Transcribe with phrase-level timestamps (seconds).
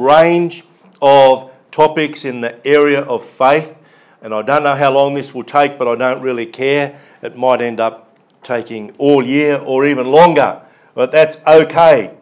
[0.00, 0.64] range
[1.00, 3.76] of topics in the area of faith.
[4.22, 7.00] And I don't know how long this will take, but I don't really care.
[7.22, 10.62] It might end up taking all year or even longer.
[10.94, 12.14] But that's okay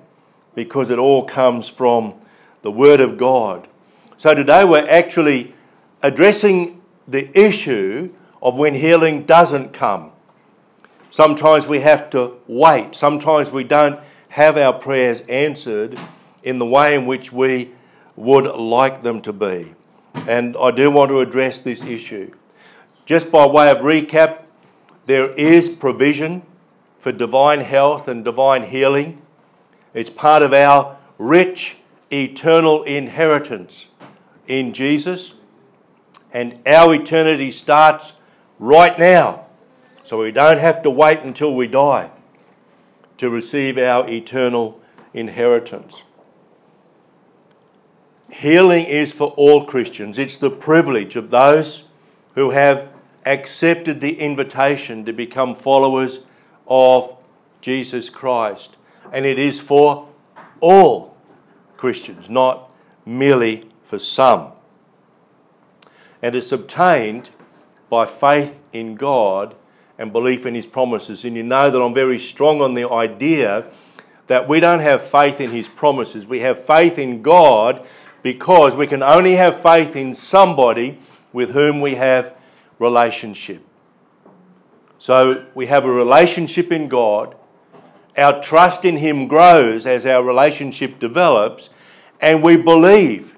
[0.55, 2.15] because it all comes from
[2.63, 3.69] the Word of God.
[4.17, 5.55] So today we're actually
[6.03, 10.13] addressing the issue of when healing doesn't come.
[11.11, 12.95] Sometimes we have to wait.
[12.95, 13.99] Sometimes we don't
[14.31, 15.99] have our prayers answered
[16.43, 17.71] in the way in which we
[18.17, 19.75] would like them to be.
[20.27, 22.33] And I do want to address this issue.
[23.07, 24.43] Just by way of recap,
[25.07, 26.43] there is provision
[27.01, 29.23] for divine health and divine healing.
[29.95, 31.79] It's part of our rich
[32.11, 33.87] eternal inheritance
[34.47, 35.35] in Jesus.
[36.33, 38.13] And our eternity starts
[38.59, 39.47] right now.
[40.05, 42.11] So we don't have to wait until we die
[43.19, 44.81] to receive our eternal
[45.13, 46.03] inheritance.
[48.31, 50.19] Healing is for all Christians.
[50.19, 51.85] It's the privilege of those
[52.35, 52.89] who have
[53.25, 56.21] accepted the invitation to become followers
[56.67, 57.17] of
[57.61, 58.77] Jesus Christ.
[59.13, 60.09] And it is for
[60.61, 61.17] all
[61.77, 62.71] Christians, not
[63.07, 64.53] merely for some.
[66.23, 67.31] And it's obtained
[67.89, 69.55] by faith in God
[69.99, 71.25] and belief in His promises.
[71.25, 73.67] And you know that I'm very strong on the idea
[74.27, 76.27] that we don't have faith in His promises.
[76.27, 77.87] We have faith in God
[78.23, 80.99] because we can only have faith in somebody
[81.33, 82.35] with whom we have
[82.79, 83.63] relationship.
[84.99, 87.37] So we have a relationship in God.
[88.17, 91.71] Our trust in Him grows as our relationship develops,
[92.21, 93.37] and we believe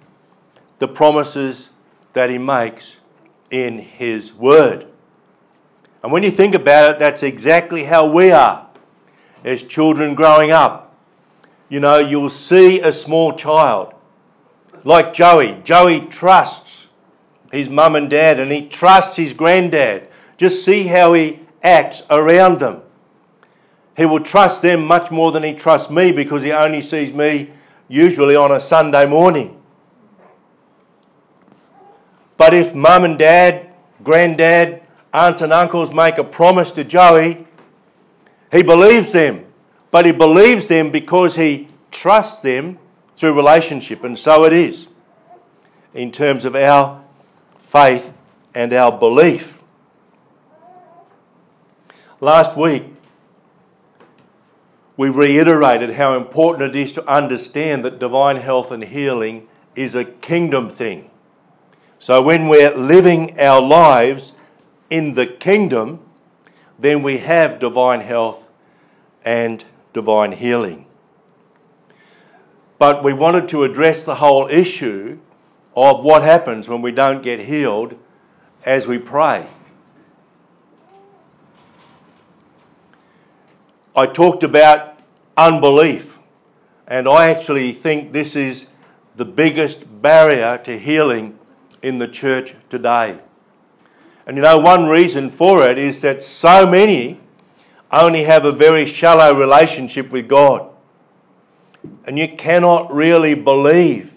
[0.79, 1.69] the promises
[2.15, 2.97] that He makes
[3.51, 4.87] in His Word.
[6.03, 8.67] And when you think about it, that's exactly how we are
[9.45, 10.97] as children growing up.
[11.69, 13.93] You know, you'll see a small child
[14.85, 15.61] like Joey.
[15.65, 16.89] Joey trusts
[17.53, 20.09] his mum and dad and he trusts his granddad.
[20.37, 22.83] Just see how he acts around them.
[23.97, 27.51] He will trust them much more than he trusts me because he only sees me
[27.89, 29.61] usually on a Sunday morning.
[32.37, 33.69] But if mum and dad,
[34.03, 34.81] granddad,
[35.13, 37.47] aunts and uncles make a promise to Joey,
[38.51, 39.45] he believes them.
[39.91, 42.79] But he believes them because he trusts them
[43.21, 44.03] through relationship.
[44.03, 44.89] And so it is
[45.93, 47.05] in terms of our
[47.59, 48.15] faith
[48.55, 49.59] and our belief.
[52.19, 52.85] Last week,
[54.97, 60.05] we reiterated how important it is to understand that divine health and healing is a
[60.05, 61.11] kingdom thing.
[61.99, 64.33] So when we're living our lives
[64.89, 66.01] in the kingdom,
[66.79, 68.49] then we have divine health
[69.27, 70.87] and divine healing.
[72.81, 75.19] But we wanted to address the whole issue
[75.77, 77.95] of what happens when we don't get healed
[78.65, 79.47] as we pray.
[83.95, 84.99] I talked about
[85.37, 86.17] unbelief,
[86.87, 88.69] and I actually think this is
[89.15, 91.39] the biggest barrier to healing
[91.83, 93.19] in the church today.
[94.27, 97.21] And you know, one reason for it is that so many
[97.93, 100.70] only have a very shallow relationship with God.
[102.05, 104.15] And you cannot really believe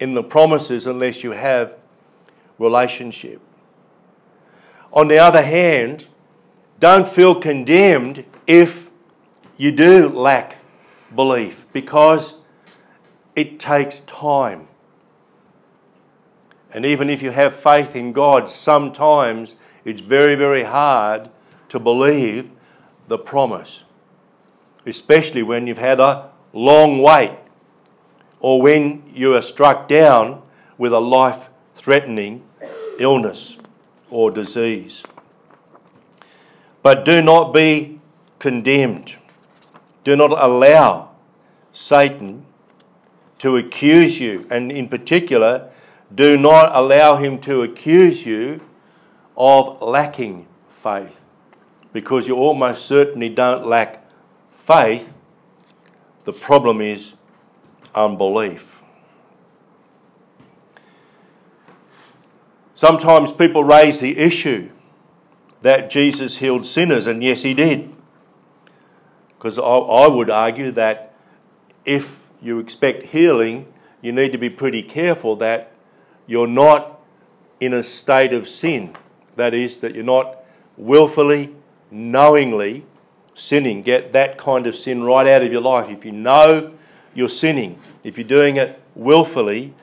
[0.00, 1.74] in the promises unless you have
[2.58, 3.40] relationship.
[4.92, 6.06] On the other hand,
[6.78, 8.88] don't feel condemned if
[9.56, 10.56] you do lack
[11.14, 12.40] belief because
[13.34, 14.68] it takes time.
[16.72, 21.30] And even if you have faith in God, sometimes it's very, very hard
[21.70, 22.50] to believe
[23.08, 23.84] the promise,
[24.86, 27.32] especially when you've had a long wait
[28.40, 30.40] or when you are struck down
[30.78, 32.42] with a life threatening
[32.98, 33.56] illness
[34.10, 35.02] or disease.
[36.82, 38.00] But do not be
[38.38, 39.14] condemned.
[40.04, 41.10] Do not allow
[41.72, 42.46] Satan
[43.40, 45.70] to accuse you, and in particular,
[46.14, 48.60] do not allow him to accuse you
[49.36, 50.46] of lacking
[50.82, 51.18] faith,
[51.92, 54.05] because you almost certainly don't lack
[54.66, 55.08] faith.
[56.24, 57.12] The problem is
[57.94, 58.64] unbelief.
[62.74, 64.70] Sometimes people raise the issue
[65.62, 67.94] that Jesus healed sinners, and yes, he did.
[69.38, 71.14] Because I, I, would argue that
[71.84, 73.72] if you expect healing,
[74.02, 75.72] you need to be pretty careful that
[76.26, 77.00] you're not
[77.60, 78.96] in a state of sin.
[79.36, 80.38] That is, that you're not
[80.76, 81.54] willfully,
[81.90, 82.84] knowingly
[83.36, 83.82] sinning.
[83.82, 85.88] Get that kind of sin right out of your life.
[85.88, 86.76] If you know
[87.14, 87.78] you're sinning.
[88.02, 89.74] If you're doing it willfully,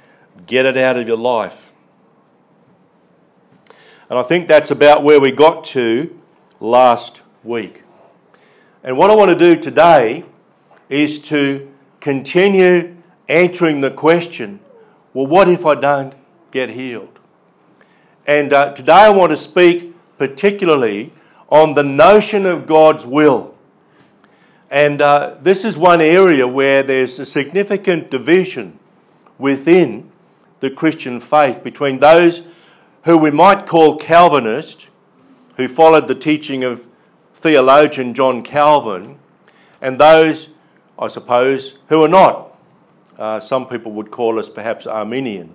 [0.46, 1.72] get it out of your life.
[4.10, 6.20] And I think that's about where we got to
[6.60, 7.84] last week.
[8.84, 10.26] And what I want to do today
[10.90, 12.96] is to continue
[13.30, 14.60] answering the question
[15.14, 16.16] well, what if I don't
[16.50, 17.20] get healed?
[18.26, 21.14] And uh, today I want to speak particularly
[21.54, 23.54] on the notion of God's will.
[24.72, 28.80] And uh, this is one area where there's a significant division
[29.38, 30.10] within
[30.62, 32.48] the Christian faith between those
[33.04, 34.88] who we might call Calvinist,
[35.58, 36.88] who followed the teaching of
[37.36, 39.20] theologian John Calvin,
[39.80, 40.50] and those,
[40.98, 42.58] I suppose, who are not.
[43.16, 45.54] Uh, some people would call us perhaps Arminian.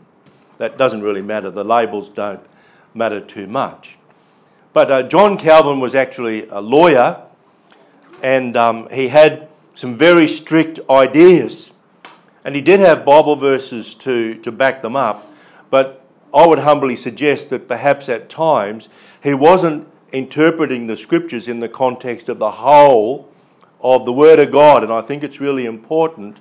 [0.58, 1.50] That doesn't really matter.
[1.50, 2.46] The labels don't
[2.94, 3.98] matter too much.
[4.78, 7.20] But uh, John Calvin was actually a lawyer,
[8.22, 11.72] and um, he had some very strict ideas.
[12.44, 15.28] And he did have Bible verses to, to back them up,
[15.68, 18.88] but I would humbly suggest that perhaps at times
[19.20, 23.32] he wasn't interpreting the scriptures in the context of the whole
[23.80, 24.84] of the Word of God.
[24.84, 26.38] And I think it's really important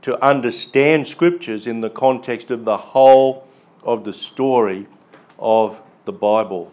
[0.00, 3.46] to understand scriptures in the context of the whole
[3.82, 4.86] of the story
[5.38, 6.72] of the Bible.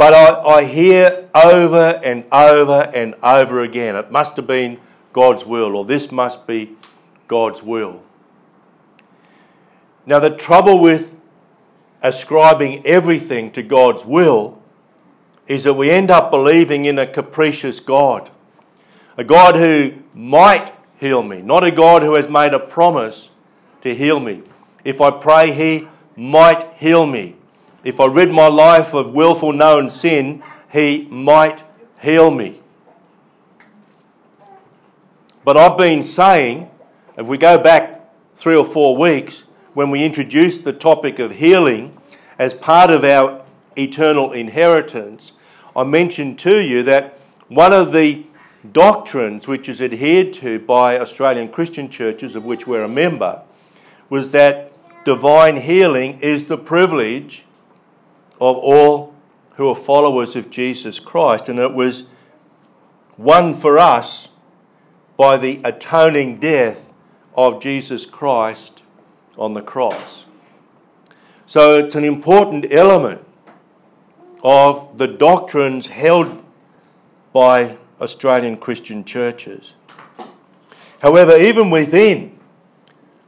[0.00, 4.80] But I, I hear over and over and over again it must have been
[5.12, 6.74] God's will, or this must be
[7.28, 8.00] God's will.
[10.06, 11.14] Now, the trouble with
[12.02, 14.62] ascribing everything to God's will
[15.46, 18.30] is that we end up believing in a capricious God,
[19.18, 23.28] a God who might heal me, not a God who has made a promise
[23.82, 24.44] to heal me.
[24.82, 27.36] If I pray, He might heal me.
[27.82, 30.42] If I rid my life of willful known sin,
[30.72, 31.64] He might
[32.00, 32.60] heal me.
[35.44, 36.70] But I've been saying,
[37.16, 41.96] if we go back three or four weeks, when we introduced the topic of healing,
[42.38, 43.42] as part of our
[43.76, 45.32] eternal inheritance,
[45.74, 47.18] I mentioned to you that
[47.48, 48.24] one of the
[48.70, 53.42] doctrines which is adhered to by Australian Christian churches, of which we're a member,
[54.10, 54.72] was that
[55.04, 57.44] divine healing is the privilege
[58.40, 59.14] of all
[59.56, 62.06] who are followers of Jesus Christ, and it was
[63.18, 64.28] won for us
[65.16, 66.78] by the atoning death
[67.34, 68.82] of Jesus Christ
[69.36, 70.24] on the cross.
[71.46, 73.26] So it's an important element
[74.42, 76.42] of the doctrines held
[77.32, 79.72] by Australian Christian churches.
[81.00, 82.38] However, even within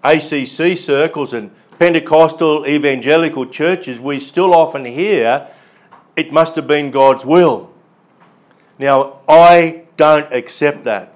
[0.02, 1.50] ACC circles and
[1.82, 5.48] Pentecostal evangelical churches, we still often hear
[6.14, 7.72] it must have been God's will.
[8.78, 11.12] Now, I don't accept that.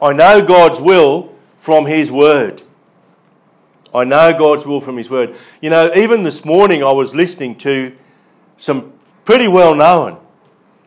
[0.00, 2.62] I know God's will from His Word.
[3.94, 5.36] I know God's will from His Word.
[5.60, 7.94] You know, even this morning I was listening to
[8.56, 8.94] some
[9.26, 10.16] pretty well known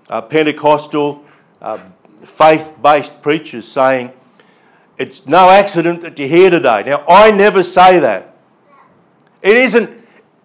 [0.09, 1.24] uh, Pentecostal,
[1.62, 1.77] uh,
[2.25, 4.12] faith based preachers saying,
[5.01, 6.83] It's no accident that you're here today.
[6.86, 8.36] Now, I never say that.
[9.42, 9.89] It isn't,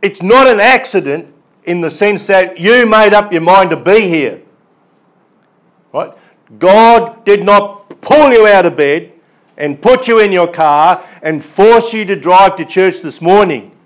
[0.01, 1.31] it's not an accident
[1.65, 4.41] in the sense that you made up your mind to be here.
[5.93, 6.11] Right?
[6.59, 9.13] God did not pull you out of bed
[9.59, 13.77] and put you in your car and force you to drive to church this morning.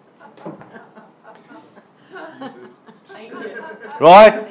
[3.98, 4.46] Right?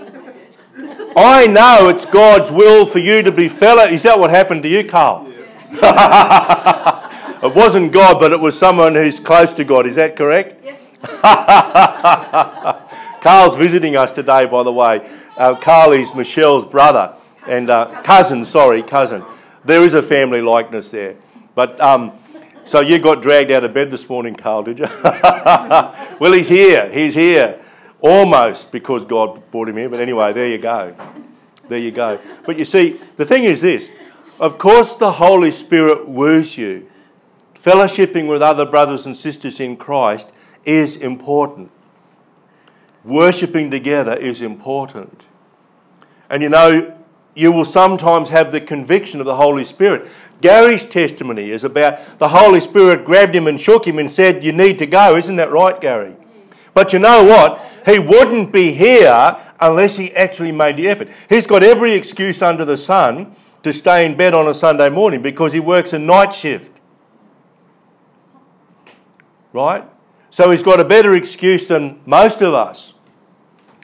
[1.16, 3.84] I know it's God's will for you to be fellow.
[3.84, 5.29] Is that what happened to you, Carl?
[5.72, 9.86] it wasn't God, but it was someone who's close to God.
[9.86, 10.64] Is that correct?
[10.64, 10.80] Yes.
[13.22, 15.08] Carl's visiting us today, by the way.
[15.38, 17.14] Uh, Carl is Michelle's brother
[17.48, 19.24] and uh, cousin, sorry, cousin.
[19.64, 21.16] There is a family likeness there.
[21.56, 22.14] But um,
[22.66, 24.88] so you got dragged out of bed this morning, Carl, did you?
[25.04, 26.90] well, he's here.
[26.92, 27.60] He's here.
[28.02, 29.90] Almost because God brought him here.
[29.90, 30.96] But anyway, there you go.
[31.68, 32.20] There you go.
[32.46, 33.90] But you see, the thing is this
[34.40, 36.90] of course, the Holy Spirit woos you.
[37.56, 40.28] Fellowshipping with other brothers and sisters in Christ
[40.66, 41.72] is important.
[43.04, 45.26] Worshipping together is important.
[46.30, 46.96] And you know,
[47.36, 50.08] you will sometimes have the conviction of the Holy Spirit.
[50.42, 54.52] Gary's testimony is about the Holy Spirit grabbed him and shook him and said, You
[54.54, 55.18] need to go.
[55.18, 56.16] Isn't that right, Gary?
[56.74, 57.66] But you know what?
[57.86, 61.10] He wouldn't be here unless he actually made the effort.
[61.28, 65.22] He's got every excuse under the sun to stay in bed on a Sunday morning
[65.22, 66.72] because he works a night shift.
[69.52, 69.84] Right?
[70.30, 72.94] So he's got a better excuse than most of us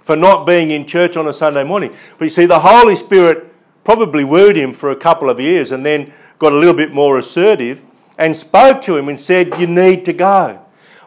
[0.03, 1.93] for not being in church on a Sunday morning.
[2.17, 3.51] But you see, the Holy Spirit
[3.83, 7.17] probably wooed him for a couple of years and then got a little bit more
[7.17, 7.81] assertive
[8.17, 10.63] and spoke to him and said, You need to go.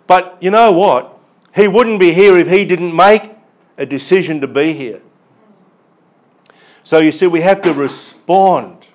[0.06, 1.18] But you know what?
[1.54, 3.30] He wouldn't be here if he didn't make
[3.76, 5.00] a decision to be here.
[6.88, 8.86] So you see, we have to respond.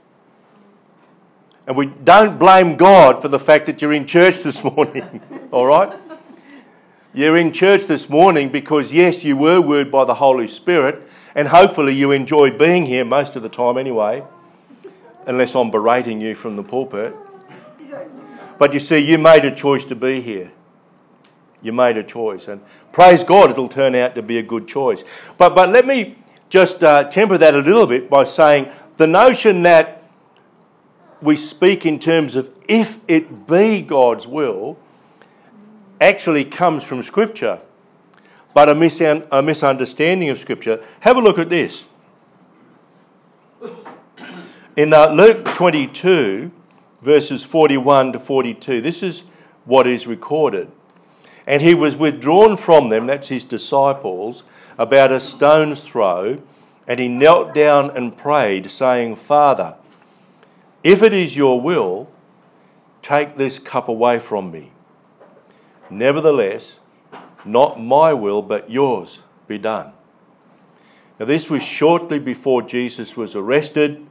[1.67, 5.21] And we don't blame God for the fact that you're in church this morning,
[5.51, 5.95] all right?
[7.13, 11.49] You're in church this morning because, yes, you were wooed by the Holy Spirit, and
[11.49, 14.23] hopefully you enjoy being here most of the time anyway,
[15.27, 17.15] unless I'm berating you from the pulpit.
[18.57, 20.51] But you see, you made a choice to be here.
[21.61, 22.59] You made a choice, and
[22.91, 25.03] praise God, it'll turn out to be a good choice.
[25.37, 26.15] But, but let me
[26.53, 30.03] just uh, temper that a little bit by saying the notion that
[31.19, 34.77] we speak in terms of if it be God's will
[35.99, 37.59] actually comes from Scripture,
[38.53, 40.79] but a, a misunderstanding of Scripture.
[40.99, 41.85] Have a look at this.
[44.75, 46.51] In uh, Luke 22,
[47.01, 49.23] verses 41 to 42, this is
[49.65, 50.71] what is recorded.
[51.47, 54.43] And he was withdrawn from them, that's his disciples,
[54.77, 56.41] about a stone's throw,
[56.87, 59.75] and he knelt down and prayed, saying, Father,
[60.83, 62.09] if it is your will,
[63.01, 64.71] take this cup away from me.
[65.89, 66.79] Nevertheless,
[67.45, 69.93] not my will, but yours be done.
[71.19, 74.05] Now, this was shortly before Jesus was arrested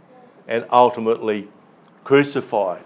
[0.46, 1.48] and ultimately
[2.04, 2.84] crucified.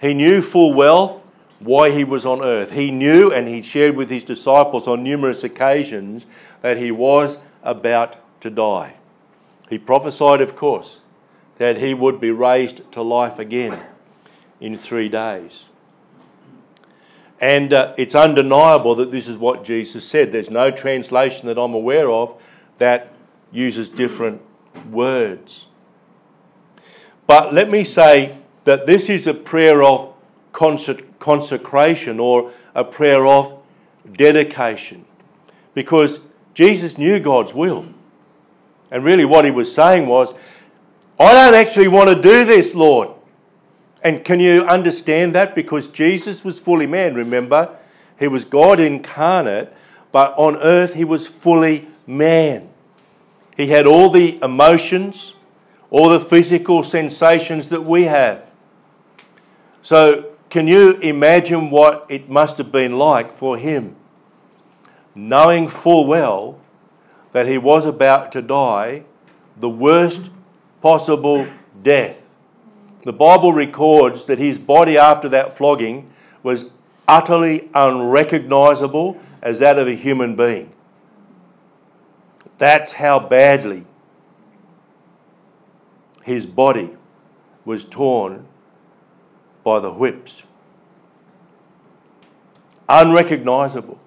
[0.00, 1.22] He knew full well
[1.58, 2.72] why he was on earth.
[2.72, 6.26] He knew and he shared with his disciples on numerous occasions
[6.66, 8.94] that he was about to die.
[9.70, 11.00] He prophesied, of course,
[11.58, 13.80] that he would be raised to life again
[14.58, 15.62] in three days.
[17.40, 20.32] And uh, it's undeniable that this is what Jesus said.
[20.32, 22.34] There's no translation that I'm aware of
[22.78, 23.12] that
[23.52, 24.42] uses different
[24.90, 25.66] words.
[27.28, 30.16] But let me say that this is a prayer of
[30.50, 33.62] consecration or a prayer of
[34.16, 35.04] dedication
[35.74, 36.18] because
[36.56, 37.84] Jesus knew God's will.
[38.90, 40.32] And really, what he was saying was,
[41.20, 43.10] I don't actually want to do this, Lord.
[44.02, 45.54] And can you understand that?
[45.54, 47.76] Because Jesus was fully man, remember?
[48.18, 49.70] He was God incarnate,
[50.12, 52.70] but on earth he was fully man.
[53.54, 55.34] He had all the emotions,
[55.90, 58.48] all the physical sensations that we have.
[59.82, 63.96] So, can you imagine what it must have been like for him,
[65.16, 66.60] knowing full well
[67.32, 69.02] that he was about to die
[69.58, 70.30] the worst
[70.82, 71.46] possible
[71.82, 72.16] death?
[73.04, 76.10] The Bible records that his body after that flogging
[76.42, 76.70] was
[77.08, 80.72] utterly unrecognizable as that of a human being.
[82.58, 83.84] That's how badly
[86.22, 86.90] his body
[87.64, 88.46] was torn
[89.62, 90.42] by the whips.
[92.88, 94.00] Unrecognizable.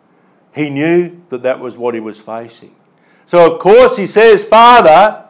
[0.59, 2.75] He knew that that was what he was facing.
[3.25, 5.25] So, of course, he says, Father,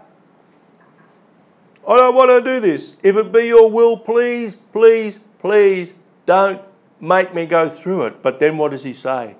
[1.87, 2.95] I don't want to do this.
[3.03, 5.93] If it be your will, please, please, please
[6.25, 6.59] don't
[6.99, 8.23] make me go through it.
[8.23, 9.35] But then what does he say?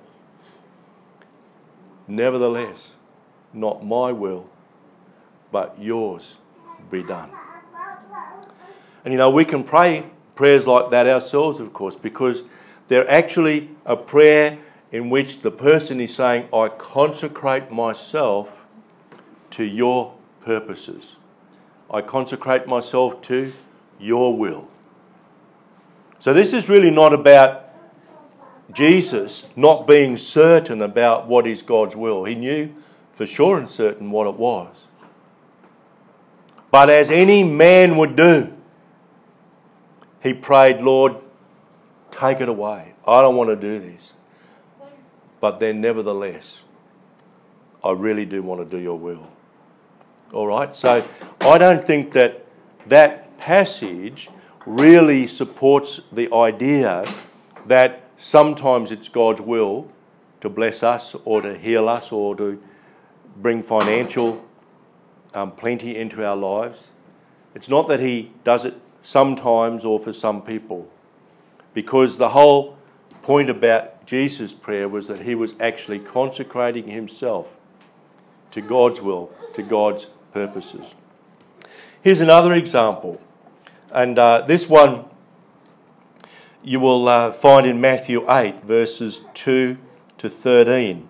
[2.06, 2.92] Nevertheless,
[3.52, 4.48] not my will,
[5.50, 6.36] but yours
[6.88, 7.30] be done.
[9.04, 10.04] And you know, we can pray
[10.36, 12.44] prayers like that ourselves, of course, because
[12.86, 14.56] they're actually a prayer
[14.92, 18.50] in which the person is saying, I consecrate myself
[19.52, 21.16] to your purposes.
[21.90, 23.52] I consecrate myself to
[23.98, 24.68] your will.
[26.18, 27.70] So, this is really not about
[28.72, 32.24] Jesus not being certain about what is God's will.
[32.24, 32.74] He knew
[33.16, 34.74] for sure and certain what it was.
[36.70, 38.52] But as any man would do,
[40.22, 41.16] he prayed, Lord,
[42.10, 42.94] take it away.
[43.06, 44.12] I don't want to do this.
[45.40, 46.60] But then, nevertheless,
[47.82, 49.26] I really do want to do your will.
[50.32, 50.74] All right?
[50.76, 51.04] So
[51.40, 52.44] I don't think that
[52.86, 54.28] that passage
[54.66, 57.04] really supports the idea
[57.66, 59.88] that sometimes it's God's will
[60.40, 62.62] to bless us or to heal us or to
[63.36, 64.44] bring financial
[65.34, 66.88] um, plenty into our lives.
[67.54, 70.88] It's not that He does it sometimes or for some people,
[71.72, 72.76] because the whole
[73.22, 77.48] point about Jesus' prayer was that He was actually consecrating Himself
[78.50, 80.94] to God's will, to God's purposes.
[82.02, 83.20] Here's another example,
[83.92, 85.04] and uh, this one
[86.62, 89.78] you will uh, find in Matthew 8, verses 2
[90.18, 91.08] to 13.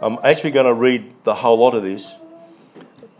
[0.00, 2.12] I'm actually going to read the whole lot of this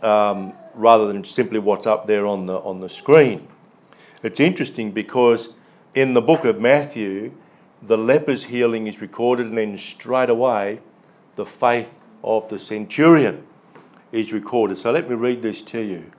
[0.01, 3.47] um, rather than simply what's up there on the, on the screen.
[4.23, 5.53] It's interesting because
[5.93, 7.33] in the book of Matthew,
[7.85, 10.79] the leper's healing is recorded, and then straight away,
[11.35, 13.43] the faith of the centurion
[14.11, 14.77] is recorded.
[14.77, 16.11] So let me read this to you.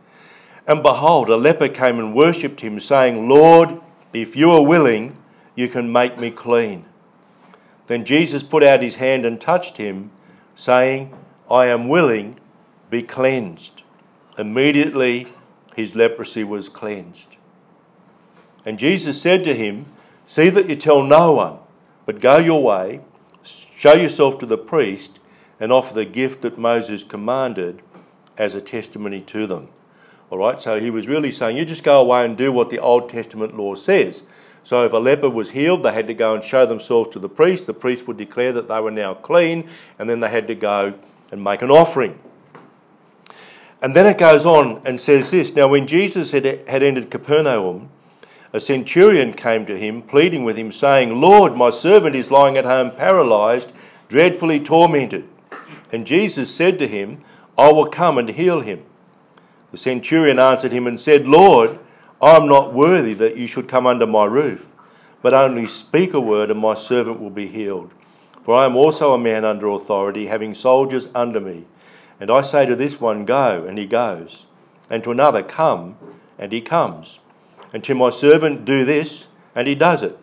[0.67, 3.81] And behold, a leper came and worshipped him, saying, Lord,
[4.13, 5.17] if you are willing,
[5.55, 6.85] you can make me clean.
[7.87, 10.11] Then Jesus put out his hand and touched him,
[10.55, 11.17] saying,
[11.51, 12.39] I am willing,
[12.91, 13.83] be cleansed.
[14.37, 15.33] Immediately
[15.75, 17.37] his leprosy was cleansed.
[18.65, 19.87] And Jesus said to him,
[20.27, 21.59] See that you tell no one,
[22.05, 23.01] but go your way,
[23.45, 25.19] show yourself to the priest,
[25.61, 27.83] and offer the gift that Moses commanded
[28.37, 29.69] as a testimony to them.
[30.29, 32.81] All right, so he was really saying, You just go away and do what the
[32.81, 34.23] Old Testament law says.
[34.65, 37.29] So if a leper was healed, they had to go and show themselves to the
[37.29, 37.67] priest.
[37.67, 40.95] The priest would declare that they were now clean, and then they had to go
[41.31, 42.19] and make an offering.
[43.81, 47.91] And then it goes on and says this Now, when Jesus had, had entered Capernaum,
[48.57, 52.65] a centurion came to him, pleading with him, saying, Lord, my servant is lying at
[52.65, 53.71] home paralyzed,
[54.09, 55.29] dreadfully tormented.
[55.93, 57.23] And Jesus said to him,
[57.59, 58.83] I will come and heal him.
[59.73, 61.79] The centurion answered him and said, Lord,
[62.23, 64.67] I am not worthy that you should come under my roof,
[65.21, 67.93] but only speak a word, and my servant will be healed.
[68.43, 71.67] For I am also a man under authority, having soldiers under me.
[72.19, 74.47] And I say to this one, Go, and he goes,
[74.89, 75.99] and to another, Come,
[76.39, 77.19] and he comes,
[77.73, 80.19] and to my servant, Do this, and he does it.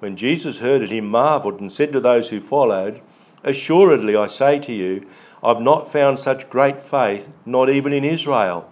[0.00, 3.00] When Jesus heard it, he marvelled and said to those who followed,
[3.44, 5.06] Assuredly, I say to you,
[5.42, 8.68] I've not found such great faith, not even in Israel.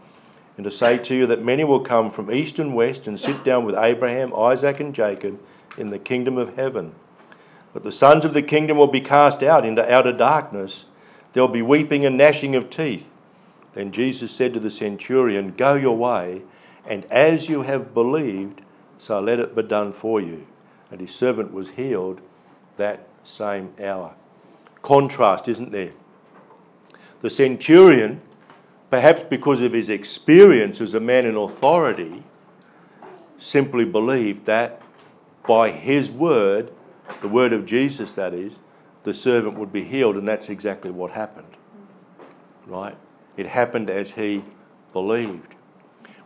[0.56, 3.42] And to say to you that many will come from east and west and sit
[3.42, 5.40] down with Abraham, Isaac, and Jacob
[5.76, 6.94] in the kingdom of heaven.
[7.72, 10.84] But the sons of the kingdom will be cast out into outer darkness.
[11.32, 13.08] There will be weeping and gnashing of teeth.
[13.72, 16.42] Then Jesus said to the centurion, Go your way,
[16.86, 18.62] and as you have believed,
[18.98, 20.46] so let it be done for you.
[20.90, 22.20] And his servant was healed
[22.76, 24.14] that same hour.
[24.82, 25.92] Contrast, isn't there?
[27.20, 28.22] The centurion,
[28.90, 32.24] perhaps because of his experience as a man in authority,
[33.38, 34.80] simply believed that
[35.46, 36.72] by his word,
[37.20, 38.58] the word of Jesus, that is,
[39.02, 41.56] the servant would be healed, and that's exactly what happened.
[42.66, 42.96] Right?
[43.36, 44.44] It happened as he
[44.92, 45.54] believed.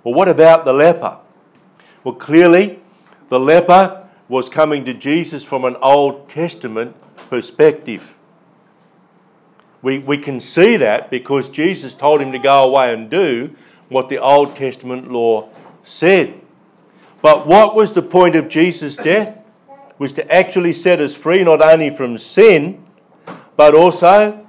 [0.04, 1.18] Well, what about the leper?
[2.04, 2.78] Well, clearly,
[3.30, 6.94] the leper was coming to Jesus from an Old Testament
[7.30, 8.14] perspective.
[9.80, 13.56] We, we can see that because Jesus told him to go away and do
[13.88, 15.48] what the Old Testament law
[15.84, 16.40] said.
[17.22, 19.38] But what was the point of Jesus' death?
[19.98, 22.84] Was to actually set us free not only from sin,
[23.56, 24.46] but also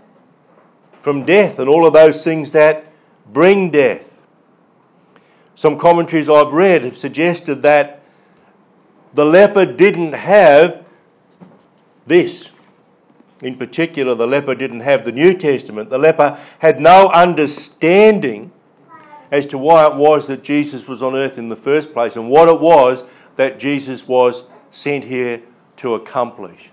[1.02, 2.92] from death and all of those things that
[3.32, 4.04] bring death.
[5.56, 8.02] Some commentaries I've read have suggested that
[9.14, 10.86] the leper didn't have
[12.06, 12.50] this
[13.42, 15.90] in particular, the leper didn't have the New Testament.
[15.90, 18.52] The leper had no understanding
[19.32, 22.30] as to why it was that Jesus was on earth in the first place and
[22.30, 23.04] what it was
[23.36, 25.42] that Jesus was sent here
[25.78, 26.72] to accomplish.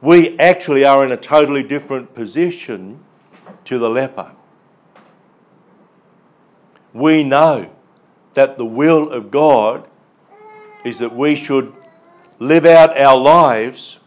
[0.00, 3.00] We actually are in a totally different position
[3.66, 4.32] to the leper.
[6.92, 7.70] We know
[8.34, 9.86] that the will of God
[10.84, 11.72] is that we should
[12.38, 13.98] live out our lives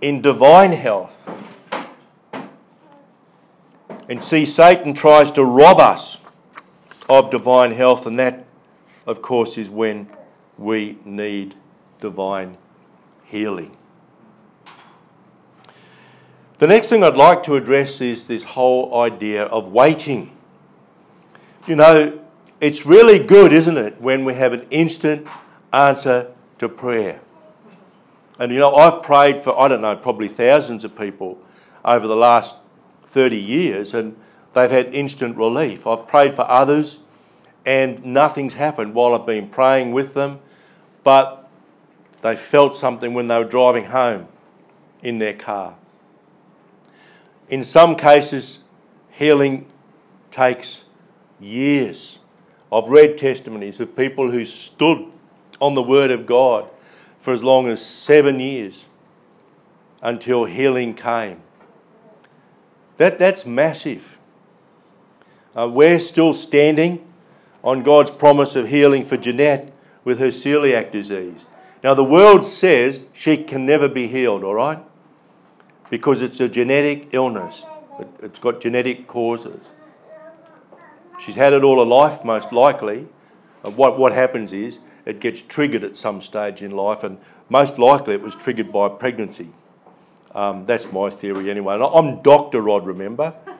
[0.00, 1.16] in divine health.
[4.08, 6.18] And see, Satan tries to rob us
[7.08, 8.44] of divine health, and that,
[9.06, 10.08] of course, is when
[10.58, 11.54] we need
[12.00, 12.58] divine
[13.24, 13.76] healing.
[16.58, 20.36] The next thing I'd like to address is this whole idea of waiting.
[21.66, 22.20] You know,
[22.60, 25.28] it's really good, isn't it, when we have an instant
[25.72, 27.20] answer to prayer.
[28.38, 31.38] And you know, I've prayed for, I don't know, probably thousands of people
[31.84, 32.56] over the last
[33.06, 34.16] 30 years, and
[34.54, 35.86] they've had instant relief.
[35.86, 36.98] I've prayed for others,
[37.64, 40.40] and nothing's happened while I've been praying with them,
[41.04, 41.48] but
[42.22, 44.26] they felt something when they were driving home
[45.00, 45.76] in their car.
[47.48, 48.60] In some cases,
[49.10, 49.66] healing
[50.32, 50.84] takes
[51.42, 52.18] years.
[52.72, 55.06] I've read testimonies of people who stood
[55.60, 56.68] on the Word of God
[57.20, 58.86] for as long as seven years
[60.02, 61.40] until healing came.
[62.96, 64.16] That, that's massive.
[65.56, 67.06] Uh, we're still standing
[67.62, 69.72] on God's promise of healing for Jeanette
[70.04, 71.44] with her celiac disease.
[71.84, 74.78] Now, the world says she can never be healed, all right?
[75.90, 77.62] Because it's a genetic illness,
[78.20, 79.60] it's got genetic causes.
[81.20, 83.08] She's had it all her life, most likely.
[83.62, 87.78] And what, what happens is it gets triggered at some stage in life, and most
[87.78, 89.50] likely it was triggered by pregnancy.
[90.34, 91.74] Um, that's my theory anyway.
[91.74, 92.60] And I'm Dr.
[92.60, 93.34] Rod, remember?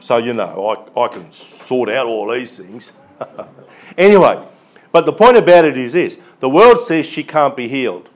[0.00, 2.92] So, you know, I, I can sort out all these things.
[3.96, 4.46] anyway,
[4.92, 8.10] but the point about it is this the world says she can't be healed.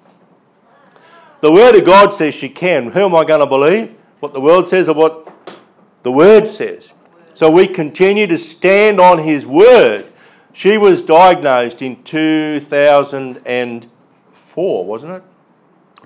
[1.41, 2.91] The Word of God says she can.
[2.91, 3.95] Who am I going to believe?
[4.21, 5.57] What the world says or what
[6.03, 6.93] the Word says?
[7.39, 10.13] So we continue to stand on His Word.
[10.53, 15.23] She was diagnosed in 2004, wasn't it?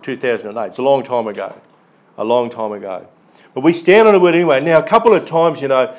[0.02, 0.66] 2008.
[0.66, 1.58] It's a long time ago.
[2.18, 3.08] A long time ago.
[3.54, 4.60] But we stand on the Word anyway.
[4.60, 5.96] Now, a couple of times, you know,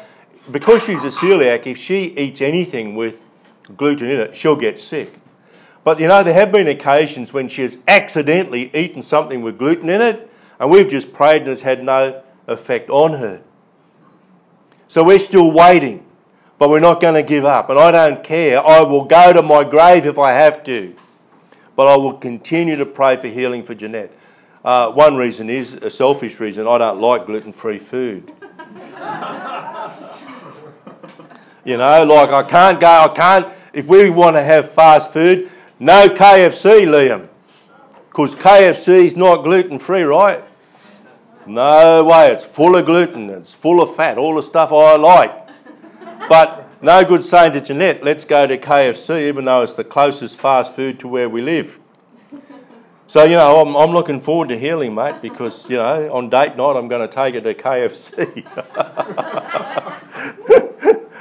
[0.52, 3.19] because she's a celiac, if she eats anything with
[3.76, 5.15] gluten in it, she'll get sick.
[5.84, 9.89] But you know, there have been occasions when she has accidentally eaten something with gluten
[9.89, 13.41] in it, and we've just prayed and it's had no effect on her.
[14.88, 16.06] So we're still waiting,
[16.60, 17.69] but we're not going to give up.
[17.69, 18.65] And I don't care.
[18.65, 20.96] I will go to my grave if I have to,
[21.76, 24.12] but I will continue to pray for healing for Jeanette.
[24.63, 28.32] Uh, one reason is a selfish reason I don't like gluten free food.
[31.65, 35.52] you know, like I can't go, I can't, if we want to have fast food,
[35.80, 37.28] no KFC, Liam.
[38.10, 40.43] Because KFC is not gluten free, right?
[41.45, 42.32] No way.
[42.32, 43.29] It's full of gluten.
[43.29, 44.17] It's full of fat.
[44.17, 45.32] All the stuff I like.
[46.29, 50.38] But no good saying to Jeanette, let's go to KFC, even though it's the closest
[50.39, 51.79] fast food to where we live.
[53.08, 56.56] So, you know, I'm, I'm looking forward to healing, mate, because, you know, on date
[56.56, 58.43] night I'm going to take it to KFC.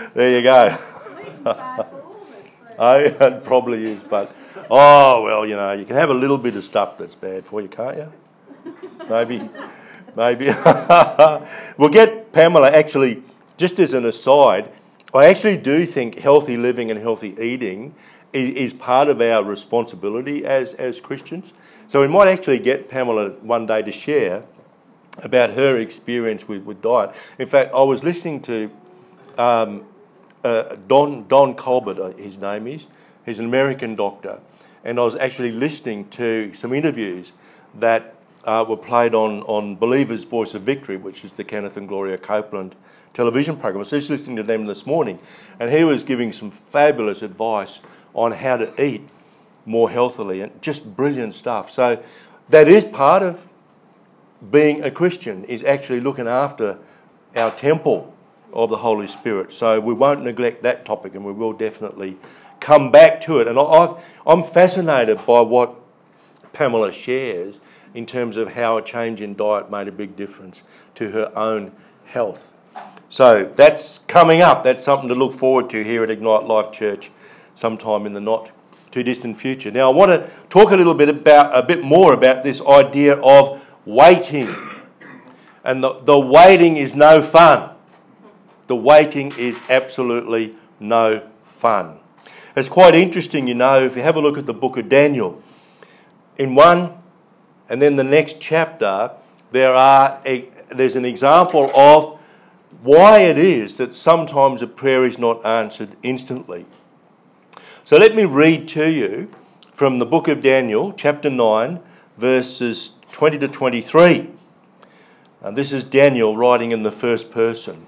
[0.14, 0.78] there you go.
[2.78, 4.34] oh, it probably is, but
[4.74, 7.60] Oh, well, you know, you can have a little bit of stuff that's bad for
[7.60, 8.12] you, can't you?
[9.06, 9.46] Maybe.
[10.16, 10.46] Maybe.
[11.78, 13.22] we'll get Pamela actually,
[13.56, 14.70] just as an aside,
[15.14, 17.94] I actually do think healthy living and healthy eating
[18.32, 21.52] is, is part of our responsibility as, as Christians.
[21.88, 24.44] So we might actually get Pamela one day to share
[25.18, 27.14] about her experience with, with diet.
[27.38, 28.70] In fact, I was listening to
[29.36, 29.84] um,
[30.42, 32.86] uh, Don, Don Colbert, uh, his name is.
[33.24, 34.40] He's an American doctor
[34.84, 37.32] and I was actually listening to some interviews
[37.74, 41.88] that uh, were played on, on Believer's Voice of Victory, which is the Kenneth and
[41.88, 42.74] Gloria Copeland
[43.14, 43.78] television program.
[43.78, 45.18] I was just listening to them this morning,
[45.60, 47.80] and he was giving some fabulous advice
[48.14, 49.08] on how to eat
[49.64, 51.70] more healthily and just brilliant stuff.
[51.70, 52.02] So
[52.48, 53.46] that is part of
[54.50, 56.78] being a Christian is actually looking after
[57.36, 58.14] our temple
[58.52, 59.52] of the Holy Spirit.
[59.52, 62.16] So we won't neglect that topic and we will definitely
[62.60, 63.46] come back to it.
[63.46, 65.76] And i am fascinated by what
[66.52, 67.60] Pamela shares
[67.94, 70.62] in terms of how a change in diet made a big difference
[70.94, 71.72] to her own
[72.06, 72.48] health.
[73.08, 74.64] So that's coming up.
[74.64, 77.10] That's something to look forward to here at Ignite Life Church
[77.54, 78.50] sometime in the not
[78.90, 79.70] too distant future.
[79.70, 83.16] Now I want to talk a little bit about a bit more about this idea
[83.16, 84.54] of waiting.
[85.64, 87.70] And the, the waiting is no fun.
[88.66, 91.28] The waiting is absolutely no
[91.58, 91.98] fun.
[92.56, 95.42] It's quite interesting, you know, if you have a look at the book of Daniel.
[96.38, 97.01] In one
[97.72, 99.12] and then the next chapter,
[99.50, 102.18] there are a, there's an example of
[102.82, 106.66] why it is that sometimes a prayer is not answered instantly.
[107.82, 109.30] So let me read to you
[109.72, 111.80] from the book of Daniel, chapter 9,
[112.18, 114.28] verses 20 to 23.
[115.40, 117.86] And this is Daniel writing in the first person.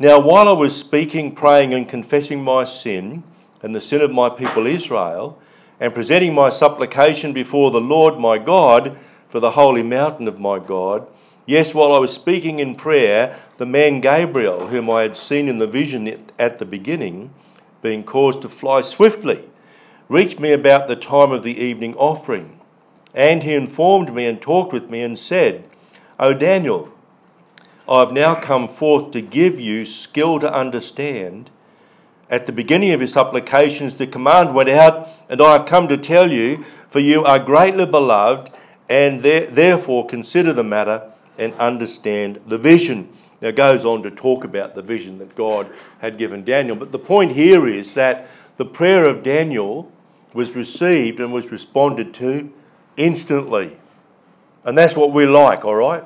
[0.00, 3.22] Now, while I was speaking, praying, and confessing my sin,
[3.62, 5.38] and the sin of my people Israel,
[5.78, 8.98] and presenting my supplication before the Lord my God
[9.30, 11.06] for the holy mountain of my God.
[11.46, 15.58] Yes, while I was speaking in prayer, the man Gabriel, whom I had seen in
[15.58, 17.32] the vision at the beginning,
[17.82, 19.44] being caused to fly swiftly,
[20.08, 22.60] reached me about the time of the evening offering.
[23.14, 25.64] And he informed me and talked with me and said,
[26.18, 26.92] O Daniel,
[27.88, 31.50] I have now come forth to give you skill to understand
[32.30, 35.96] at the beginning of his supplications, the command went out, and I have come to
[35.96, 38.52] tell you, for you are greatly beloved,
[38.90, 43.08] and therefore consider the matter and understand the vision.
[43.40, 46.76] Now, it goes on to talk about the vision that God had given Daniel.
[46.76, 49.90] But the point here is that the prayer of Daniel
[50.34, 52.52] was received and was responded to
[52.96, 53.78] instantly.
[54.64, 56.04] And that's what we like, all right?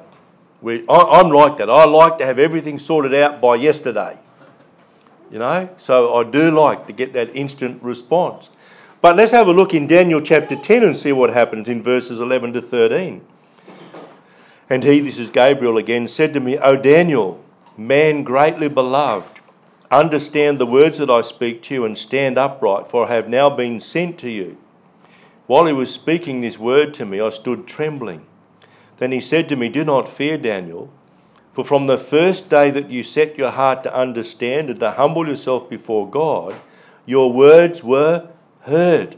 [0.60, 1.70] We, I, I'm like that.
[1.70, 4.18] I like to have everything sorted out by yesterday.
[5.30, 8.50] You know, so I do like to get that instant response.
[9.04, 12.18] But let's have a look in Daniel chapter 10 and see what happens in verses
[12.18, 13.20] 11 to 13.
[14.70, 17.44] And he, this is Gabriel again, said to me, O Daniel,
[17.76, 19.40] man greatly beloved,
[19.90, 23.50] Understand the words that I speak to you and stand upright, for I have now
[23.50, 24.56] been sent to you.
[25.46, 28.24] While he was speaking this word to me, I stood trembling.
[28.96, 30.90] Then he said to me, Do not fear, Daniel,
[31.52, 35.28] for from the first day that you set your heart to understand and to humble
[35.28, 36.54] yourself before God,
[37.04, 38.30] your words were
[38.64, 39.16] heard.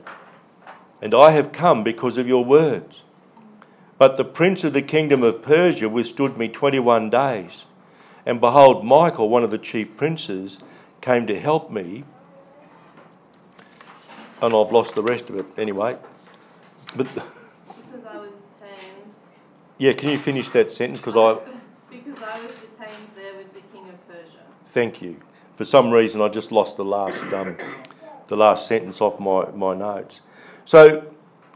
[1.03, 3.03] And I have come because of your words.
[3.99, 7.65] But the prince of the kingdom of Persia withstood me 21 days.
[8.27, 10.59] And behold, Michael, one of the chief princes,
[11.01, 12.05] came to help me.
[14.43, 15.97] And I've lost the rest of it anyway.
[16.95, 17.25] But because
[18.07, 18.31] I was
[18.61, 19.15] detained.
[19.79, 21.01] Yeah, can you finish that sentence?
[21.01, 21.53] Because I.
[21.89, 24.39] Because I was detained there with the king of Persia.
[24.73, 25.17] Thank you.
[25.55, 27.57] For some reason, I just lost the last, um,
[28.29, 30.21] the last sentence off my, my notes.
[30.65, 31.12] So,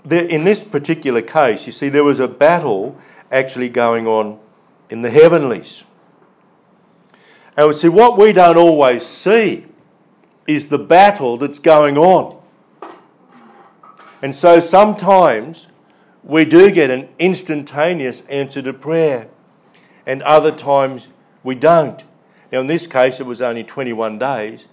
[0.09, 2.99] in this particular case, you see, there was a battle
[3.31, 4.39] actually going on
[4.89, 5.85] in the heavenlies.
[7.57, 9.67] And we see what we don't always see
[10.47, 12.41] is the battle that's going on.
[14.23, 15.67] And so sometimes
[16.23, 19.29] we do get an instantaneous answer to prayer,
[20.07, 21.09] and other times
[21.43, 22.03] we don't.
[22.53, 24.67] Now, in this case, it was only 21 days.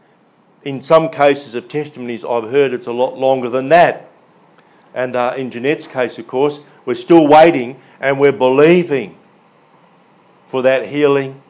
[0.68, 4.12] In some cases of testimonies I've heard, it's a lot longer than that.
[4.94, 9.18] And uh, in Jeanette's case, of course, we're still waiting and we're believing
[10.48, 11.42] for that healing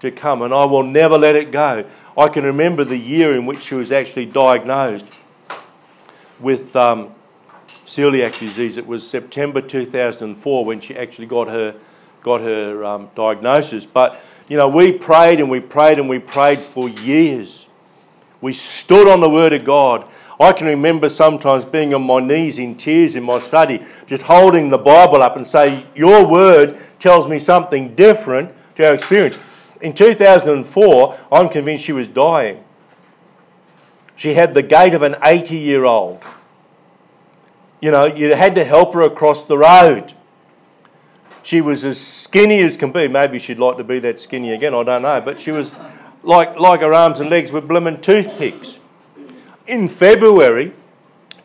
[0.00, 0.42] to come.
[0.42, 1.88] And I will never let it go.
[2.18, 5.06] I can remember the year in which she was actually diagnosed
[6.38, 7.14] with um,
[7.86, 8.76] celiac disease.
[8.76, 11.76] It was September 2004 when she actually got her,
[12.22, 13.86] got her um, diagnosis.
[13.86, 17.65] But, you know, we prayed and we prayed and we prayed for years.
[18.40, 20.06] We stood on the Word of God.
[20.38, 24.68] I can remember sometimes being on my knees in tears in my study, just holding
[24.68, 29.38] the Bible up and say, Your Word tells me something different to our experience.
[29.80, 32.62] In 2004, I'm convinced she was dying.
[34.14, 36.22] She had the gait of an 80 year old.
[37.80, 40.14] You know, you had to help her across the road.
[41.42, 43.06] She was as skinny as can be.
[43.06, 45.20] Maybe she'd like to be that skinny again, I don't know.
[45.20, 45.70] But she was
[46.26, 48.78] like, like her arms and legs were blooming toothpicks.
[49.66, 50.72] In February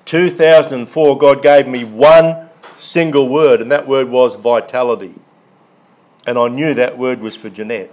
[0.06, 5.14] 2004, God gave me one single word, and that word was vitality.
[6.26, 7.92] And I knew that word was for Jeanette.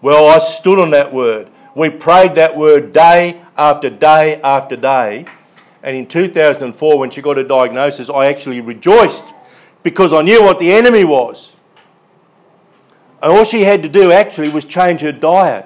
[0.00, 1.48] Well, I stood on that word.
[1.74, 5.26] We prayed that word day after day after day.
[5.82, 9.24] And in 2004, when she got a diagnosis, I actually rejoiced
[9.82, 11.53] because I knew what the enemy was.
[13.24, 15.64] And all she had to do actually was change her diet.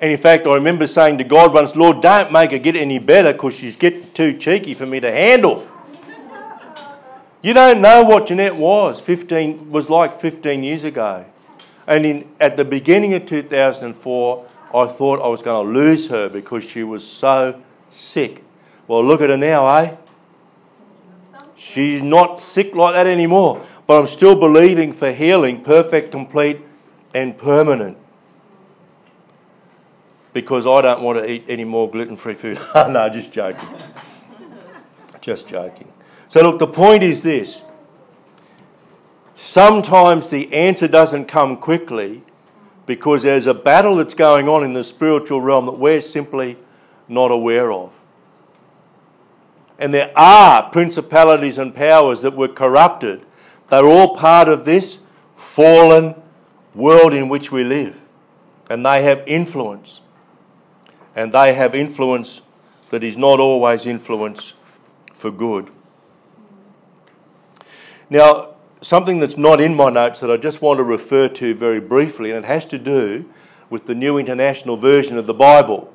[0.00, 3.00] And in fact, I remember saying to God once, Lord, don't make her get any
[3.00, 5.66] better because she's getting too cheeky for me to handle.
[7.42, 11.24] You don't know what Jeanette was 15 was like 15 years ago.
[11.86, 16.28] And in, at the beginning of 2004, I thought I was going to lose her
[16.28, 18.44] because she was so sick.
[18.86, 19.96] Well, look at her now, eh?
[21.56, 23.66] She's not sick like that anymore.
[23.90, 26.60] But I'm still believing for healing, perfect, complete,
[27.12, 27.98] and permanent.
[30.32, 32.60] Because I don't want to eat any more gluten free food.
[32.76, 33.68] no, just joking.
[35.20, 35.92] just joking.
[36.28, 37.62] So, look, the point is this
[39.34, 42.22] sometimes the answer doesn't come quickly
[42.86, 46.58] because there's a battle that's going on in the spiritual realm that we're simply
[47.08, 47.90] not aware of.
[49.80, 53.26] And there are principalities and powers that were corrupted.
[53.70, 54.98] They're all part of this
[55.36, 56.20] fallen
[56.74, 58.00] world in which we live.
[58.68, 60.00] And they have influence.
[61.14, 62.40] And they have influence
[62.90, 64.54] that is not always influence
[65.14, 65.70] for good.
[68.08, 71.80] Now, something that's not in my notes that I just want to refer to very
[71.80, 73.28] briefly, and it has to do
[73.68, 75.92] with the New International Version of the Bible.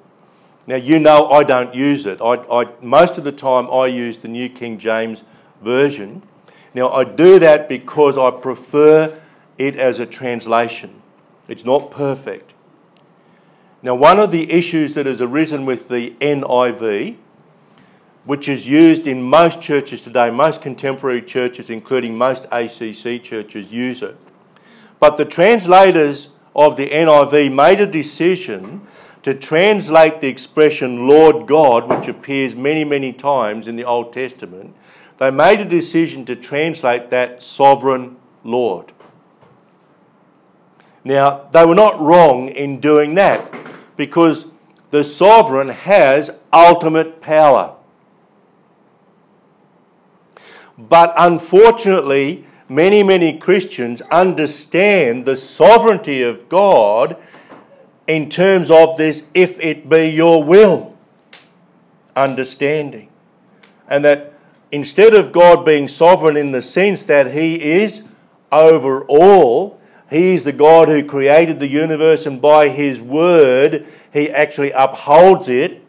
[0.67, 2.21] Now, you know I don't use it.
[2.21, 5.23] I, I, most of the time, I use the New King James
[5.61, 6.23] Version.
[6.75, 9.19] Now, I do that because I prefer
[9.57, 11.01] it as a translation.
[11.47, 12.53] It's not perfect.
[13.81, 17.17] Now, one of the issues that has arisen with the NIV
[18.25, 20.29] which is used in most churches today.
[20.29, 24.17] Most contemporary churches, including most ACC churches, use it.
[24.99, 28.87] But the translators of the NIV made a decision
[29.21, 34.75] to translate the expression Lord God, which appears many, many times in the Old Testament.
[35.17, 38.91] They made a decision to translate that sovereign Lord.
[41.03, 43.53] Now, they were not wrong in doing that
[43.95, 44.47] because
[44.91, 47.75] the sovereign has ultimate power.
[50.77, 57.17] But unfortunately, many, many Christians understand the sovereignty of God
[58.07, 60.97] in terms of this if it be your will
[62.15, 63.09] understanding.
[63.87, 64.33] And that
[64.71, 68.03] instead of God being sovereign in the sense that He is
[68.51, 74.29] over all, He is the God who created the universe and by His word He
[74.29, 75.83] actually upholds it.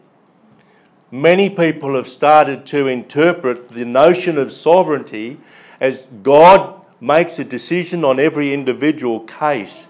[1.11, 5.39] Many people have started to interpret the notion of sovereignty
[5.79, 9.85] as God makes a decision on every individual case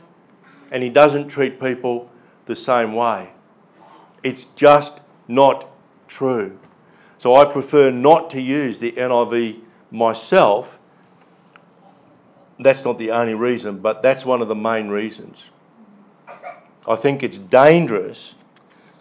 [0.71, 2.09] and He doesn't treat people
[2.45, 3.29] the same way.
[4.23, 5.67] It's just not
[6.07, 6.57] true.
[7.19, 9.59] So I prefer not to use the NIV
[9.91, 10.77] myself.
[12.59, 15.49] That's not the only reason, but that's one of the main reasons.
[16.87, 18.35] I think it's dangerous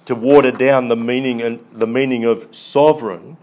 [0.06, 3.36] to water down the meaning and the meaning of sovereign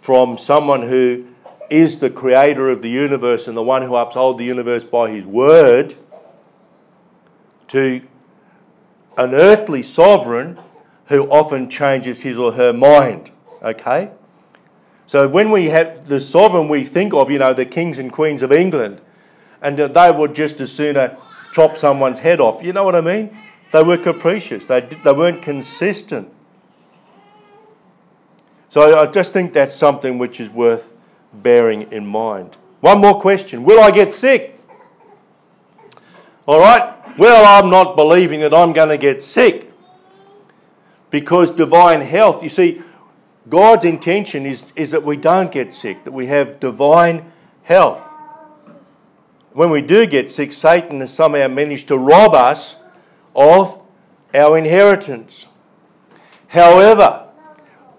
[0.00, 1.26] from someone who
[1.70, 5.24] is the creator of the universe and the one who upholds the universe by his
[5.24, 5.94] word
[7.68, 8.02] to
[9.16, 10.58] an earthly sovereign
[11.06, 13.30] who often changes his or her mind.
[13.64, 14.10] Okay?
[15.06, 18.42] So when we have the sovereign we think of, you know, the kings and queens
[18.42, 19.00] of England,
[19.60, 20.96] and they would just as soon
[21.52, 22.62] chop someone's head off.
[22.62, 23.36] You know what I mean?
[23.72, 24.66] They were capricious.
[24.66, 26.30] They, they weren't consistent.
[28.68, 30.92] So I just think that's something which is worth
[31.32, 32.56] bearing in mind.
[32.80, 34.60] One more question Will I get sick?
[36.46, 36.90] All right?
[37.16, 39.72] Well, I'm not believing that I'm going to get sick
[41.10, 42.82] because divine health, you see,
[43.48, 47.30] God's intention is, is that we don't get sick, that we have divine
[47.64, 48.00] health.
[49.52, 52.76] When we do get sick, Satan has somehow managed to rob us
[53.36, 53.80] of
[54.34, 55.46] our inheritance.
[56.48, 57.28] However,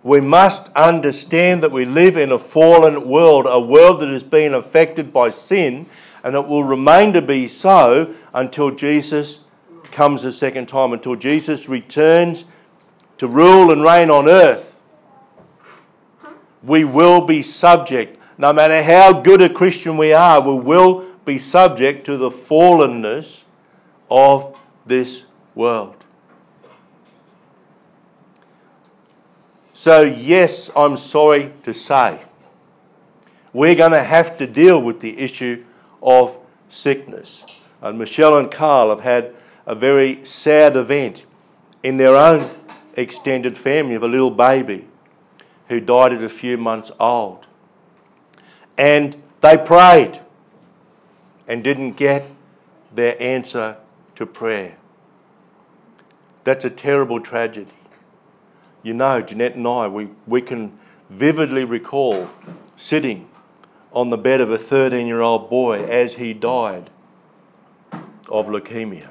[0.03, 4.53] we must understand that we live in a fallen world, a world that has been
[4.53, 5.85] affected by sin,
[6.23, 9.39] and it will remain to be so until Jesus
[9.91, 12.45] comes a second time, until Jesus returns
[13.17, 14.74] to rule and reign on earth.
[16.65, 21.37] We will be subject, no matter how good a Christian we are, we will be
[21.37, 23.43] subject to the fallenness
[24.09, 25.95] of this world.
[29.73, 32.21] So, yes, I'm sorry to say,
[33.53, 35.63] we're going to have to deal with the issue
[36.01, 36.35] of
[36.69, 37.45] sickness.
[37.81, 39.35] And Michelle and Carl have had
[39.67, 41.23] a very sad event
[41.83, 42.49] in their own
[42.95, 44.87] extended family of a little baby
[45.69, 47.47] who died at a few months old.
[48.77, 50.21] And they prayed
[51.47, 52.29] and didn't get
[52.93, 53.77] their answer
[54.15, 54.77] to prayer.
[56.43, 57.71] That's a terrible tragedy.
[58.83, 60.77] You know, Jeanette and I, we, we can
[61.09, 62.29] vividly recall
[62.77, 63.29] sitting
[63.91, 66.89] on the bed of a 13 year old boy as he died
[68.29, 69.09] of leukemia.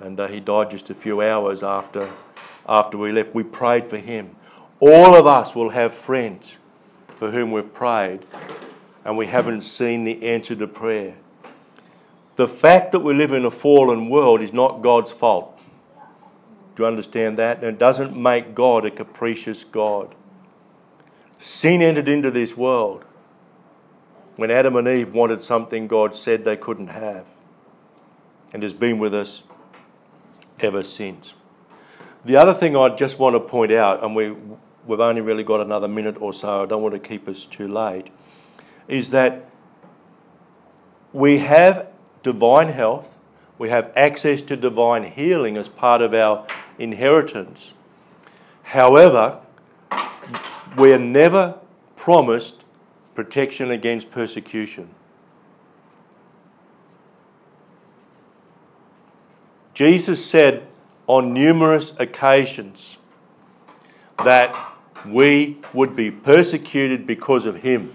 [0.00, 2.10] And uh, he died just a few hours after,
[2.66, 3.34] after we left.
[3.34, 4.34] We prayed for him.
[4.80, 6.56] All of us will have friends
[7.16, 8.24] for whom we've prayed
[9.04, 11.14] and we haven't seen the answer to prayer.
[12.36, 15.58] The fact that we live in a fallen world is not God's fault.
[16.74, 17.58] Do you understand that?
[17.58, 20.14] And it doesn't make God a capricious God.
[21.38, 23.04] Sin entered into this world
[24.36, 27.26] when Adam and Eve wanted something God said they couldn't have,
[28.54, 29.42] and has been with us
[30.60, 31.34] ever since.
[32.24, 34.34] The other thing I just want to point out, and we,
[34.86, 37.68] we've only really got another minute or so, I don't want to keep us too
[37.68, 38.08] late,
[38.88, 39.48] is that
[41.12, 41.88] we have
[42.22, 43.08] divine health,
[43.58, 46.46] we have access to divine healing as part of our
[46.78, 47.74] inheritance.
[48.62, 49.40] However,
[50.76, 51.58] we are never
[51.96, 52.64] promised
[53.14, 54.90] protection against persecution.
[59.74, 60.66] Jesus said
[61.06, 62.98] on numerous occasions
[64.24, 64.54] that
[65.06, 67.94] we would be persecuted because of him.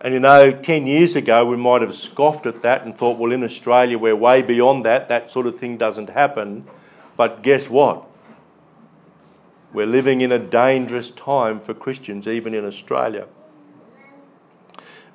[0.00, 3.32] And you know, 10 years ago, we might have scoffed at that and thought, well,
[3.32, 5.08] in Australia, we're way beyond that.
[5.08, 6.66] That sort of thing doesn't happen.
[7.16, 8.06] But guess what?
[9.72, 13.26] We're living in a dangerous time for Christians, even in Australia.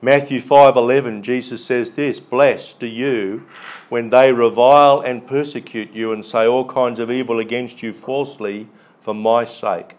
[0.02, 3.44] Matthew 5:11 Jesus says this, "Blessed are you
[3.90, 8.68] when they revile and persecute you and say all kinds of evil against you falsely
[9.02, 9.99] for my sake."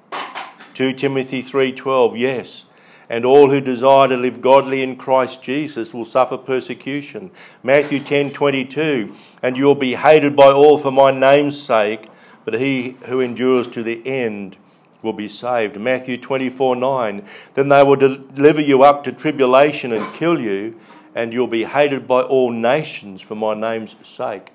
[0.80, 2.64] 2 Timothy 3:12, yes,
[3.10, 7.30] and all who desire to live godly in Christ Jesus will suffer persecution.
[7.62, 9.12] Matthew 10:22,
[9.42, 12.08] and you will be hated by all for my name's sake,
[12.46, 14.56] but he who endures to the end
[15.02, 15.78] will be saved.
[15.78, 17.26] Matthew 24 9.
[17.52, 20.80] Then they will deliver you up to tribulation and kill you,
[21.14, 24.48] and you'll be hated by all nations for my name's sake.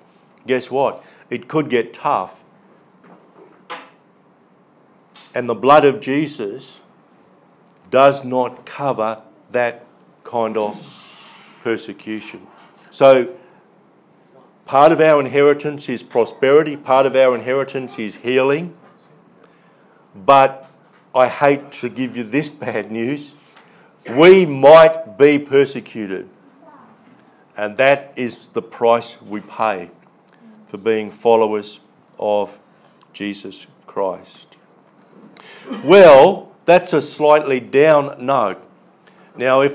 [0.44, 1.04] Guess what?
[1.30, 2.32] It could get tough.
[5.36, 6.80] And the blood of Jesus
[7.90, 9.20] does not cover
[9.52, 9.84] that
[10.24, 10.74] kind of
[11.62, 12.46] persecution.
[12.90, 13.36] So,
[14.64, 18.74] part of our inheritance is prosperity, part of our inheritance is healing.
[20.14, 20.70] But
[21.14, 23.32] I hate to give you this bad news.
[24.08, 26.30] We might be persecuted.
[27.58, 29.90] And that is the price we pay
[30.70, 31.80] for being followers
[32.18, 32.58] of
[33.12, 34.56] Jesus Christ.
[35.84, 38.58] Well, that's a slightly down note.
[39.36, 39.74] Now, if